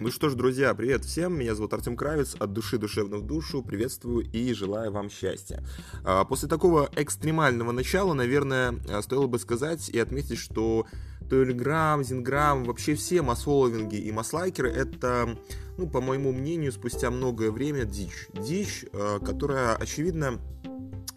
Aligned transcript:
Ну 0.00 0.12
что 0.12 0.28
ж, 0.28 0.36
друзья, 0.36 0.72
привет 0.74 1.04
всем. 1.04 1.36
Меня 1.36 1.56
зовут 1.56 1.74
Артем 1.74 1.96
Кравец. 1.96 2.36
От 2.38 2.52
души 2.52 2.78
душевно 2.78 3.16
в 3.16 3.26
душу. 3.26 3.64
Приветствую 3.64 4.30
и 4.30 4.52
желаю 4.52 4.92
вам 4.92 5.10
счастья. 5.10 5.60
А, 6.04 6.24
после 6.24 6.48
такого 6.48 6.88
экстремального 6.94 7.72
начала, 7.72 8.14
наверное, 8.14 8.76
стоило 9.02 9.26
бы 9.26 9.40
сказать 9.40 9.88
и 9.88 9.98
отметить, 9.98 10.38
что 10.38 10.86
Telegram, 11.22 12.00
Зинграм, 12.04 12.62
вообще 12.62 12.94
все 12.94 13.22
массфолловинги 13.22 13.96
и 13.96 14.12
масслайкеры 14.12 14.70
это, 14.70 15.36
ну, 15.76 15.88
по 15.88 16.00
моему 16.00 16.30
мнению, 16.30 16.70
спустя 16.70 17.10
многое 17.10 17.50
время 17.50 17.84
дичь. 17.84 18.28
Дичь, 18.34 18.84
а, 18.92 19.18
которая, 19.18 19.74
очевидно, 19.74 20.38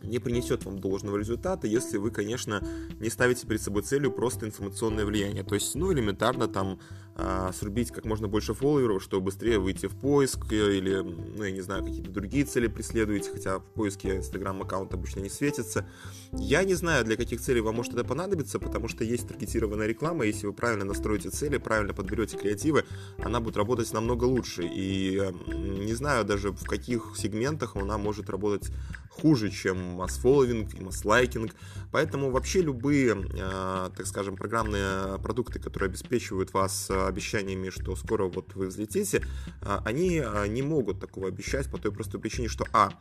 не 0.02 0.20
принесет 0.20 0.66
вам 0.66 0.80
должного 0.80 1.18
результата, 1.18 1.68
если 1.68 1.98
вы, 1.98 2.12
конечно, 2.12 2.64
не 3.00 3.10
ставите 3.10 3.46
перед 3.46 3.62
собой 3.62 3.84
целью 3.84 4.12
просто 4.12 4.46
информационное 4.46 5.06
влияние. 5.06 5.44
То 5.44 5.56
есть, 5.56 5.76
ну, 5.76 5.94
элементарно 5.94 6.48
там 6.48 6.80
а, 7.11 7.11
срубить 7.54 7.92
как 7.92 8.06
можно 8.06 8.28
больше 8.28 8.54
фолловеров, 8.54 9.04
чтобы 9.04 9.26
быстрее 9.26 9.60
выйти 9.60 9.88
в 9.88 9.96
поиск 9.96 10.52
э, 10.52 10.78
или, 10.78 11.02
ну, 11.02 11.44
я 11.44 11.52
не 11.52 11.62
знаю, 11.62 11.84
какие-то 11.84 12.10
другие 12.10 12.46
цели 12.46 12.68
преследуете, 12.68 13.30
хотя 13.32 13.60
в 13.60 13.64
поиске 13.64 14.18
Instagram 14.18 14.62
аккаунт 14.62 14.94
обычно 14.94 15.20
не 15.20 15.30
светится. 15.30 15.86
Я 16.32 16.64
не 16.64 16.74
знаю, 16.74 17.04
для 17.06 17.18
каких 17.18 17.42
целей 17.42 17.62
вам 17.62 17.76
может 17.76 17.94
это 17.94 18.04
понадобиться, 18.04 18.60
потому 18.60 18.88
что 18.88 19.04
есть 19.04 19.28
таргетированная 19.28 19.88
реклама, 19.88 20.26
если 20.26 20.48
вы 20.48 20.54
правильно 20.54 20.86
настроите 20.86 21.30
цели, 21.30 21.58
правильно 21.58 21.94
подберете 21.94 22.38
креативы, 22.38 22.86
она 23.20 23.40
будет 23.40 23.58
работать 23.58 23.92
намного 23.94 24.26
лучше. 24.26 24.64
И 24.64 25.22
не 25.48 25.94
знаю 25.94 26.26
даже 26.26 26.52
в 26.52 26.66
каких 26.66 27.14
сегментах 27.18 27.76
она 27.76 27.98
может 27.98 28.30
работать 28.30 28.72
хуже, 29.10 29.50
чем 29.50 29.78
масс-фолловинг 29.78 30.74
и 30.74 30.82
масс-лайкинг. 30.82 31.54
Поэтому 31.92 32.32
вообще 32.32 32.62
любые, 32.62 33.16
э, 33.16 33.90
так 33.96 34.08
скажем, 34.08 34.36
программные 34.36 35.20
продукты, 35.20 35.60
которые 35.60 35.90
обеспечивают 35.90 36.54
вас 36.54 36.88
обещаниями, 37.08 37.70
что 37.70 37.96
скоро 37.96 38.26
вот 38.26 38.56
вы 38.56 38.68
взлетите, 38.68 39.24
э, 39.62 39.80
они 39.86 40.22
э, 40.24 40.48
не 40.48 40.62
могут 40.62 41.00
такого 41.00 41.28
обещать 41.28 41.70
по 41.70 41.78
той 41.78 41.92
простой 41.92 42.20
причине, 42.20 42.48
что 42.48 42.66
а, 42.74 42.92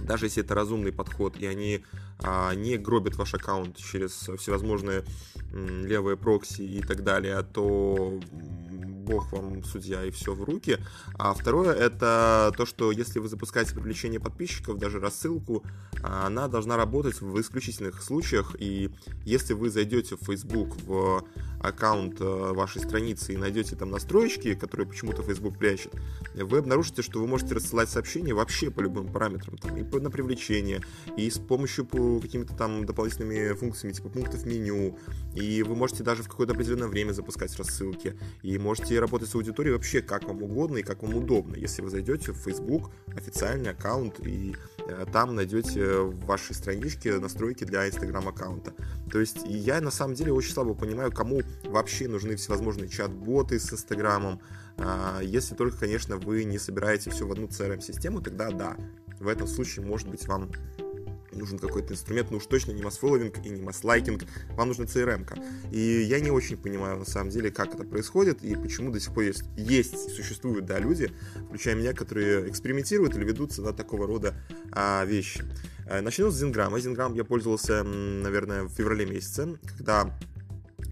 даже 0.00 0.26
если 0.26 0.42
это 0.42 0.54
разумный 0.54 0.92
подход, 0.92 1.36
и 1.38 1.46
они 1.46 1.84
а, 2.20 2.54
не 2.54 2.76
гробят 2.76 3.16
ваш 3.16 3.34
аккаунт 3.34 3.76
через 3.76 4.12
всевозможные 4.12 5.04
м, 5.52 5.86
левые 5.86 6.16
прокси 6.16 6.62
и 6.62 6.80
так 6.82 7.02
далее, 7.04 7.42
то 7.42 8.20
бог 9.08 9.32
вам 9.32 9.64
судья 9.64 10.04
и 10.04 10.10
все 10.10 10.34
в 10.34 10.44
руки. 10.44 10.78
А 11.14 11.32
второе 11.32 11.72
это 11.72 12.52
то, 12.56 12.66
что 12.66 12.92
если 12.92 13.18
вы 13.18 13.28
запускаете 13.28 13.74
привлечение 13.74 14.20
подписчиков, 14.20 14.78
даже 14.78 15.00
рассылку, 15.00 15.64
она 16.02 16.48
должна 16.48 16.76
работать 16.76 17.20
в 17.20 17.40
исключительных 17.40 18.02
случаях. 18.02 18.54
И 18.58 18.90
если 19.24 19.54
вы 19.54 19.70
зайдете 19.70 20.16
в 20.16 20.24
Facebook 20.24 20.76
в 20.82 21.24
аккаунт 21.60 22.20
э, 22.20 22.24
вашей 22.24 22.80
страницы 22.80 23.32
и 23.32 23.36
найдете 23.36 23.76
там 23.76 23.90
настройки, 23.90 24.54
которые 24.54 24.86
почему-то 24.86 25.22
Facebook 25.22 25.58
прячет, 25.58 25.92
вы 26.34 26.58
обнаружите, 26.58 27.02
что 27.02 27.20
вы 27.20 27.26
можете 27.26 27.54
рассылать 27.54 27.88
сообщения 27.88 28.32
вообще 28.32 28.70
по 28.70 28.80
любым 28.80 29.12
параметрам, 29.12 29.56
там, 29.56 29.76
и 29.76 29.98
на 29.98 30.10
привлечение, 30.10 30.82
и 31.16 31.28
с 31.28 31.38
помощью 31.38 31.86
какими-то 31.86 32.54
там 32.54 32.86
дополнительными 32.86 33.54
функциями, 33.54 33.92
типа 33.92 34.08
пунктов 34.08 34.46
меню, 34.46 34.96
и 35.34 35.62
вы 35.62 35.74
можете 35.74 36.04
даже 36.04 36.22
в 36.22 36.28
какое-то 36.28 36.52
определенное 36.52 36.88
время 36.88 37.12
запускать 37.12 37.56
рассылки, 37.56 38.16
и 38.42 38.56
можете 38.58 38.97
работать 39.00 39.28
с 39.28 39.34
аудиторией 39.34 39.74
вообще 39.74 40.02
как 40.02 40.24
вам 40.24 40.42
угодно 40.42 40.78
и 40.78 40.82
как 40.82 41.02
вам 41.02 41.14
удобно. 41.14 41.56
Если 41.56 41.82
вы 41.82 41.90
зайдете 41.90 42.32
в 42.32 42.36
Facebook, 42.36 42.90
официальный 43.16 43.70
аккаунт, 43.70 44.20
и 44.26 44.56
э, 44.78 45.06
там 45.12 45.34
найдете 45.34 46.00
в 46.00 46.24
вашей 46.26 46.54
страничке 46.54 47.18
настройки 47.18 47.64
для 47.64 47.86
Instagram 47.86 48.28
аккаунта. 48.28 48.72
То 49.10 49.20
есть 49.20 49.38
я 49.44 49.80
на 49.80 49.90
самом 49.90 50.14
деле 50.14 50.32
очень 50.32 50.52
слабо 50.52 50.74
понимаю, 50.74 51.12
кому 51.12 51.42
вообще 51.64 52.08
нужны 52.08 52.36
всевозможные 52.36 52.88
чат-боты 52.88 53.58
с 53.58 53.72
Инстаграмом. 53.72 54.40
А, 54.78 55.20
если 55.22 55.54
только, 55.54 55.78
конечно, 55.78 56.16
вы 56.16 56.44
не 56.44 56.58
собираете 56.58 57.10
все 57.10 57.26
в 57.26 57.32
одну 57.32 57.46
CRM-систему, 57.46 58.20
тогда 58.20 58.50
да, 58.50 58.76
в 59.18 59.28
этом 59.28 59.46
случае, 59.46 59.84
может 59.84 60.08
быть, 60.08 60.26
вам 60.28 60.50
нужен 61.38 61.58
какой-то 61.58 61.94
инструмент, 61.94 62.30
но 62.30 62.36
уж 62.36 62.46
точно 62.46 62.72
не 62.72 62.82
масс-фолловинг 62.82 63.44
и 63.44 63.48
не 63.48 63.62
масс-лайкинг, 63.62 64.24
вам 64.50 64.68
нужна 64.68 64.84
CRM. 64.84 65.24
-ка. 65.24 65.42
И 65.72 66.02
я 66.02 66.20
не 66.20 66.30
очень 66.30 66.56
понимаю, 66.56 66.98
на 66.98 67.04
самом 67.04 67.30
деле, 67.30 67.50
как 67.50 67.74
это 67.74 67.84
происходит 67.84 68.42
и 68.42 68.54
почему 68.56 68.90
до 68.90 69.00
сих 69.00 69.14
пор 69.14 69.24
есть, 69.24 69.44
есть 69.56 70.14
существуют, 70.14 70.66
да, 70.66 70.78
люди, 70.78 71.10
включая 71.46 71.74
меня, 71.74 71.92
которые 71.92 72.48
экспериментируют 72.48 73.16
или 73.16 73.24
ведутся 73.24 73.62
на 73.62 73.72
такого 73.72 74.06
рода 74.06 74.34
а, 74.72 75.04
вещи. 75.04 75.44
Э, 75.86 76.00
начну 76.00 76.30
с 76.30 76.36
Зинграма. 76.36 76.80
Зинграм 76.80 77.14
я 77.14 77.24
пользовался, 77.24 77.82
наверное, 77.82 78.64
в 78.64 78.70
феврале 78.70 79.06
месяце, 79.06 79.58
когда 79.62 80.18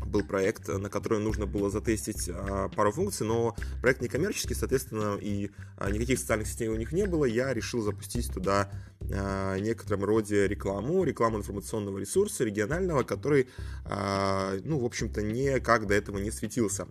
был 0.07 0.23
проект, 0.23 0.69
на 0.69 0.89
который 0.89 1.19
нужно 1.19 1.47
было 1.47 1.71
затестить 1.71 2.29
а, 2.33 2.69
пару 2.69 2.93
функций, 2.93 3.27
но 3.27 3.55
проект 3.81 4.01
не 4.01 4.09
коммерческий, 4.09 4.55
соответственно, 4.55 5.17
и 5.21 5.51
а, 5.77 5.91
никаких 5.91 6.19
социальных 6.19 6.49
сетей 6.49 6.69
у 6.69 6.77
них 6.77 6.93
не 6.93 7.07
было. 7.07 7.25
Я 7.25 7.53
решил 7.53 7.83
запустить 7.83 8.33
туда 8.33 8.71
а, 9.13 9.59
некотором 9.59 10.05
роде 10.05 10.47
рекламу, 10.47 11.05
рекламу 11.05 11.39
информационного 11.39 11.99
ресурса 11.99 12.45
регионального, 12.45 13.03
который, 13.03 13.49
ну, 13.85 14.79
в 14.79 14.85
общем-то, 14.85 15.23
никак 15.23 15.87
до 15.87 15.95
этого 15.95 16.19
не 16.19 16.31
светился. 16.31 16.87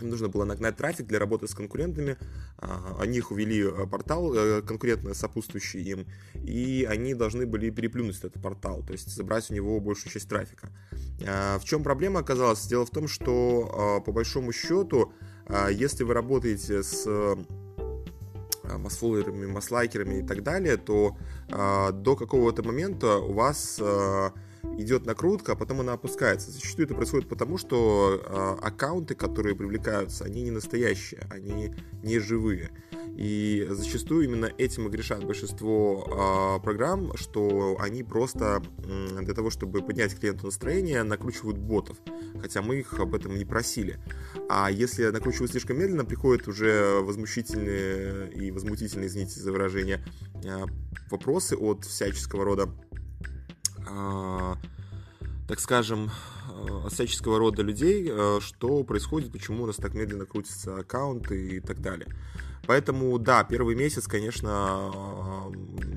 Им 0.00 0.10
нужно 0.10 0.28
было 0.28 0.44
нагнать 0.44 0.76
трафик 0.76 1.06
для 1.06 1.18
работы 1.18 1.48
с 1.48 1.54
конкурентами. 1.54 2.16
А, 2.58 2.98
они 3.00 3.18
их 3.18 3.30
увели 3.30 3.62
э, 3.62 3.86
портал 3.86 4.34
э, 4.34 4.62
конкурентно 4.62 5.14
сопутствующий 5.14 5.82
им, 5.82 6.06
и 6.34 6.86
они 6.88 7.14
должны 7.14 7.46
были 7.46 7.70
переплюнуть 7.70 8.18
этот 8.18 8.40
портал, 8.42 8.82
то 8.82 8.92
есть 8.92 9.14
забрать 9.14 9.50
у 9.50 9.54
него 9.54 9.80
большую 9.80 10.12
часть 10.12 10.28
трафика. 10.28 10.68
А, 11.26 11.58
в 11.58 11.64
чем 11.64 11.82
проблема 11.82 12.20
оказалась? 12.20 12.66
Дело 12.66 12.86
в 12.86 12.90
том, 12.90 13.08
что 13.08 13.98
а, 13.98 14.00
по 14.00 14.12
большому 14.12 14.52
счету, 14.52 15.12
если 15.70 16.02
вы 16.02 16.12
работаете 16.12 16.82
с 16.82 17.06
масфоллерами, 18.64 19.46
маслайкерами 19.46 20.18
и 20.18 20.26
так 20.26 20.42
далее, 20.42 20.76
то 20.76 21.16
до 21.48 22.16
какого-то 22.16 22.64
момента 22.64 23.18
у 23.18 23.32
вас 23.32 23.80
идет 24.78 25.06
накрутка, 25.06 25.52
а 25.52 25.56
потом 25.56 25.80
она 25.80 25.94
опускается. 25.94 26.50
Зачастую 26.50 26.86
это 26.86 26.94
происходит 26.94 27.28
потому, 27.28 27.58
что 27.58 28.20
э, 28.22 28.56
аккаунты, 28.64 29.14
которые 29.14 29.54
привлекаются, 29.54 30.24
они 30.24 30.42
не 30.42 30.50
настоящие, 30.50 31.26
они 31.30 31.74
не 32.02 32.18
живые. 32.18 32.70
И 33.16 33.66
зачастую 33.70 34.24
именно 34.24 34.50
этим 34.58 34.86
и 34.86 34.90
грешат 34.90 35.24
большинство 35.24 36.58
э, 36.58 36.62
программ, 36.62 37.16
что 37.16 37.78
они 37.80 38.02
просто 38.02 38.62
э, 38.84 39.22
для 39.22 39.32
того, 39.32 39.48
чтобы 39.48 39.80
поднять 39.80 40.18
клиенту 40.18 40.46
настроение, 40.46 41.02
накручивают 41.02 41.56
ботов, 41.56 41.96
хотя 42.42 42.60
мы 42.60 42.76
их 42.76 42.92
об 43.00 43.14
этом 43.14 43.34
не 43.36 43.46
просили. 43.46 43.98
А 44.50 44.70
если 44.70 45.06
накручивают 45.06 45.50
слишком 45.50 45.78
медленно, 45.78 46.04
приходят 46.04 46.46
уже 46.46 47.00
возмущительные 47.00 48.30
и 48.32 48.50
возмутительные, 48.50 49.06
извините 49.06 49.40
за 49.40 49.50
выражение, 49.50 50.04
э, 50.44 50.66
вопросы 51.10 51.56
от 51.56 51.86
всяческого 51.86 52.44
рода 52.44 52.64
а, 52.64 52.85
так 55.48 55.60
скажем, 55.60 56.10
от 56.84 56.92
всяческого 56.92 57.38
рода 57.38 57.62
людей, 57.62 58.08
э, 58.10 58.38
что 58.40 58.82
происходит, 58.84 59.32
почему 59.32 59.64
у 59.64 59.66
нас 59.66 59.76
так 59.76 59.94
медленно 59.94 60.26
крутятся 60.26 60.78
аккаунты 60.78 61.56
и 61.56 61.60
так 61.60 61.80
далее. 61.80 62.08
Поэтому, 62.66 63.16
да, 63.18 63.44
первый 63.44 63.76
месяц, 63.76 64.08
конечно, 64.08 64.92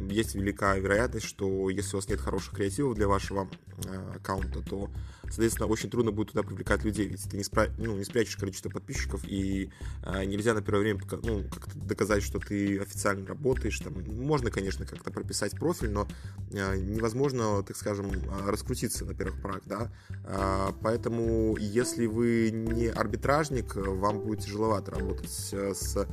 есть 0.09 0.35
великая 0.35 0.79
вероятность, 0.79 1.25
что 1.25 1.69
если 1.69 1.95
у 1.95 1.97
вас 1.97 2.07
нет 2.09 2.21
хороших 2.21 2.55
креативов 2.55 2.95
для 2.95 3.07
вашего 3.07 3.49
э, 3.85 4.15
аккаунта, 4.17 4.61
то, 4.61 4.89
соответственно, 5.29 5.67
очень 5.67 5.89
трудно 5.89 6.11
будет 6.11 6.31
туда 6.31 6.43
привлекать 6.43 6.83
людей, 6.83 7.07
ведь 7.07 7.23
ты 7.29 7.37
не, 7.37 7.43
спра- 7.43 7.71
ну, 7.77 7.95
не 7.95 8.03
спрячешь 8.03 8.35
количество 8.35 8.69
подписчиков, 8.69 9.21
и 9.25 9.69
э, 10.03 10.25
нельзя 10.25 10.53
на 10.53 10.61
первое 10.61 10.81
время 10.81 11.01
ну, 11.23 11.43
как-то 11.49 11.77
доказать, 11.79 12.23
что 12.23 12.39
ты 12.39 12.79
официально 12.79 13.25
работаешь. 13.25 13.79
Там, 13.79 13.93
можно, 14.07 14.51
конечно, 14.51 14.85
как-то 14.85 15.11
прописать 15.11 15.51
профиль, 15.53 15.91
но 15.91 16.07
э, 16.51 16.77
невозможно, 16.77 17.63
так 17.63 17.77
скажем, 17.77 18.11
раскрутиться 18.45 19.05
на 19.05 19.13
первых 19.13 19.41
порах, 19.41 19.61
да. 19.65 19.91
Э, 20.25 20.71
поэтому, 20.81 21.57
если 21.57 22.05
вы 22.05 22.51
не 22.51 22.87
арбитражник, 22.87 23.75
вам 23.75 24.21
будет 24.21 24.41
тяжеловато 24.41 24.91
работать 24.91 25.29
с 25.29 26.07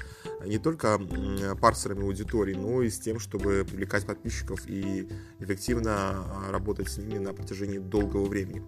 не 0.45 0.59
только 0.59 0.99
парсерами 1.61 2.03
аудитории, 2.03 2.55
но 2.55 2.83
и 2.83 2.91
с 2.91 2.99
тем, 2.99 3.19
чтобы 3.19 3.65
привлекать 3.65 4.07
подписчиков 4.07 4.61
и 4.67 5.09
эффективно 5.41 5.93
а, 5.93 6.51
работать 6.51 6.89
с 6.89 6.99
ними 6.99 7.19
на 7.19 7.33
протяжении 7.33 7.79
долгого 7.79 8.27
времени. 8.27 8.63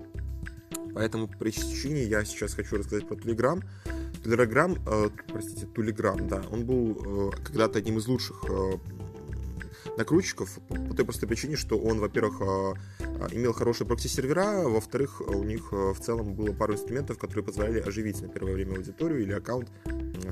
По 0.98 1.38
причине 1.38 2.02
я 2.02 2.24
сейчас 2.24 2.54
хочу 2.54 2.76
рассказать 2.76 3.06
про 3.06 3.14
Telegram. 3.14 3.62
Telegram, 4.24 4.76
э, 4.84 5.10
простите, 5.28 5.66
Telegram, 5.66 6.26
да, 6.26 6.42
он 6.50 6.64
был 6.66 7.30
э, 7.30 7.36
когда-то 7.44 7.78
одним 7.78 7.98
из 7.98 8.08
лучших 8.08 8.44
э, 8.48 8.72
накрутчиков 9.96 10.58
по 10.68 10.94
той 10.94 11.04
простой 11.04 11.28
причине, 11.28 11.54
что 11.54 11.78
он, 11.78 12.00
во-первых, 12.00 12.40
э, 12.40 12.74
имел 13.30 13.52
хорошие 13.52 13.86
прокси-сервера, 13.86 14.68
во-вторых, 14.68 15.20
у 15.20 15.44
них 15.44 15.68
э, 15.70 15.92
в 15.92 16.00
целом 16.00 16.34
было 16.34 16.52
пару 16.52 16.74
инструментов, 16.74 17.16
которые 17.16 17.44
позволяли 17.44 17.78
оживить 17.78 18.20
на 18.20 18.28
первое 18.28 18.54
время 18.54 18.74
аудиторию 18.76 19.22
или 19.22 19.32
аккаунт 19.32 19.68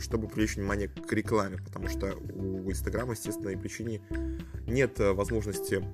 чтобы 0.00 0.28
привлечь 0.28 0.56
внимание 0.56 0.88
к 0.88 1.12
рекламе, 1.12 1.58
потому 1.64 1.88
что 1.88 2.14
у 2.34 2.70
Инстаграма, 2.70 3.12
естественной 3.12 3.56
причине, 3.56 4.00
нет 4.66 5.00
э, 5.00 5.12
возможности 5.12 5.84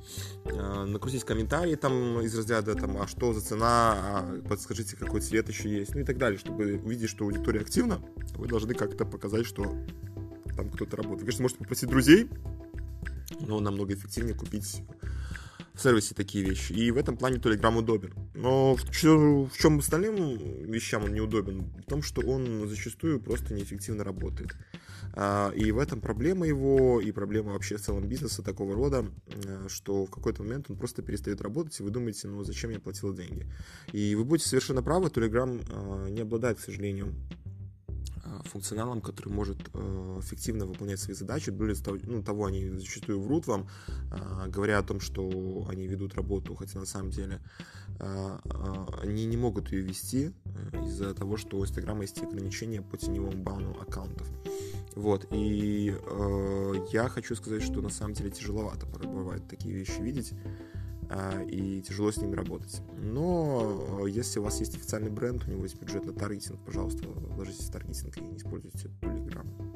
э, 0.44 0.84
накрутить 0.84 1.24
комментарии 1.24 1.74
там 1.74 2.20
из 2.20 2.36
разряда 2.36 2.74
там, 2.74 3.00
а 3.00 3.06
что 3.06 3.32
за 3.32 3.40
цена, 3.40 3.92
а 3.94 4.42
подскажите, 4.48 4.96
какой 4.96 5.20
цвет 5.20 5.48
еще 5.48 5.68
есть, 5.68 5.94
ну 5.94 6.00
и 6.00 6.04
так 6.04 6.18
далее, 6.18 6.38
чтобы 6.38 6.74
увидеть, 6.76 7.10
что 7.10 7.24
аудитория 7.24 7.60
активна, 7.60 8.02
вы 8.36 8.48
должны 8.48 8.74
как-то 8.74 9.04
показать, 9.04 9.46
что 9.46 9.64
там 10.56 10.70
кто-то 10.70 10.96
работает. 10.96 11.20
Вы, 11.20 11.26
конечно, 11.26 11.42
можете 11.42 11.58
попросить 11.58 11.88
друзей, 11.88 12.28
но 13.40 13.60
намного 13.60 13.94
эффективнее 13.94 14.34
купить 14.34 14.82
в 15.74 15.80
сервисе 15.80 16.14
такие 16.14 16.44
вещи. 16.44 16.72
И 16.72 16.90
в 16.90 16.96
этом 16.96 17.16
плане 17.16 17.36
Telegram 17.36 17.76
удобен. 17.76 18.12
Но 18.34 18.76
в, 18.76 18.82
в 18.84 19.56
чем 19.58 19.78
остальным 19.78 20.16
вещам 20.64 21.04
он 21.04 21.14
неудобен? 21.14 21.72
В 21.86 21.88
том, 21.88 22.02
что 22.02 22.20
он 22.22 22.68
зачастую 22.68 23.20
просто 23.20 23.54
неэффективно 23.54 24.04
работает. 24.04 24.54
А, 25.14 25.50
и 25.50 25.70
в 25.72 25.78
этом 25.78 26.00
проблема 26.00 26.46
его, 26.46 27.00
и 27.00 27.12
проблема 27.12 27.52
вообще 27.52 27.76
в 27.76 27.82
целом 27.82 28.08
бизнеса 28.08 28.42
такого 28.42 28.74
рода, 28.74 29.06
э, 29.26 29.66
что 29.68 30.06
в 30.06 30.10
какой-то 30.10 30.42
момент 30.42 30.70
он 30.70 30.76
просто 30.76 31.02
перестает 31.02 31.42
работать, 31.42 31.78
и 31.78 31.82
вы 31.82 31.90
думаете, 31.90 32.28
ну 32.28 32.42
зачем 32.44 32.70
я 32.70 32.80
платил 32.80 33.12
деньги? 33.12 33.46
И 33.92 34.14
вы 34.14 34.24
будете 34.24 34.48
совершенно 34.48 34.82
правы, 34.82 35.08
Telegram 35.08 35.62
а, 35.70 36.08
не 36.08 36.22
обладает, 36.22 36.58
к 36.58 36.62
сожалению, 36.62 37.12
функционалом, 38.48 39.00
который 39.00 39.32
может 39.32 39.58
э, 39.74 40.18
эффективно 40.20 40.66
выполнять 40.66 41.00
свои 41.00 41.14
задачи. 41.14 41.50
Более 41.50 41.76
ну, 42.04 42.22
того, 42.22 42.46
они 42.46 42.68
зачастую 42.70 43.20
врут 43.20 43.46
вам, 43.46 43.68
э, 43.88 44.48
говоря 44.48 44.78
о 44.78 44.82
том, 44.82 45.00
что 45.00 45.66
они 45.68 45.86
ведут 45.86 46.14
работу, 46.14 46.54
хотя 46.54 46.78
на 46.78 46.86
самом 46.86 47.10
деле 47.10 47.40
э, 47.98 48.38
они 49.02 49.26
не 49.26 49.36
могут 49.36 49.72
ее 49.72 49.82
вести 49.82 50.32
из-за 50.84 51.14
того, 51.14 51.36
что 51.36 51.58
у 51.58 51.64
Инстаграма 51.64 52.02
есть 52.02 52.22
ограничения 52.22 52.82
по 52.82 52.96
теневому 52.96 53.42
бану 53.42 53.76
аккаунтов. 53.80 54.28
Вот, 54.94 55.26
и 55.30 55.94
э, 55.96 56.74
я 56.92 57.08
хочу 57.08 57.34
сказать, 57.34 57.62
что 57.62 57.80
на 57.80 57.90
самом 57.90 58.14
деле 58.14 58.30
тяжеловато 58.30 58.86
бывает 58.86 59.48
такие 59.48 59.74
вещи 59.74 60.00
видеть. 60.00 60.34
А, 61.14 61.42
и 61.42 61.82
тяжело 61.82 62.10
с 62.10 62.16
ними 62.16 62.34
работать. 62.34 62.80
Но 62.96 64.00
э, 64.06 64.08
если 64.08 64.38
у 64.38 64.44
вас 64.44 64.58
есть 64.60 64.74
официальный 64.74 65.10
бренд, 65.10 65.44
у 65.46 65.50
него 65.50 65.64
есть 65.64 65.78
бюджет 65.78 66.06
на 66.06 66.14
таргетинг, 66.14 66.58
пожалуйста, 66.64 67.06
вложитесь 67.06 67.66
в 67.66 67.70
таргетинг 67.70 68.16
и 68.16 68.20
не 68.22 68.38
используйте 68.38 68.88
Telegram. 69.02 69.71